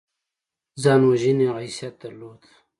[0.83, 2.41] ځان وژنې حیثیت درلود.